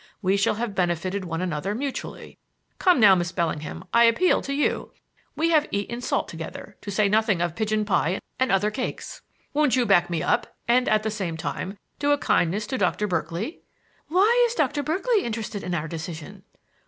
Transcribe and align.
We 0.23 0.35
shall 0.35 0.55
have 0.55 0.73
benefited 0.73 1.25
one 1.25 1.41
another 1.43 1.75
mutually. 1.75 2.39
Come 2.79 2.99
now, 2.99 3.13
Miss 3.13 3.31
Bellingham, 3.31 3.83
I 3.93 4.05
appeal 4.05 4.41
to 4.41 4.51
you. 4.51 4.93
We 5.35 5.51
have 5.51 5.67
eaten 5.69 6.01
salt 6.01 6.27
together, 6.27 6.75
to 6.81 6.89
say 6.89 7.07
nothing 7.07 7.39
of 7.39 7.55
pigeon 7.55 7.85
pie 7.85 8.19
and 8.39 8.51
other 8.51 8.71
cakes. 8.71 9.21
Won't 9.53 9.75
you 9.75 9.85
back 9.85 10.09
me 10.09 10.23
up, 10.23 10.55
and 10.67 10.89
at 10.89 11.03
the 11.03 11.11
same 11.11 11.37
time 11.37 11.77
do 11.99 12.11
a 12.13 12.17
kindness 12.17 12.65
to 12.65 12.79
Doctor 12.79 13.05
Berkeley?" 13.05 13.59
"Why, 14.07 14.43
is 14.49 14.55
Doctor 14.55 14.81
Berkeley 14.81 15.23
interested 15.23 15.61
in 15.61 15.75
our 15.75 15.87
decision?" 15.87 16.45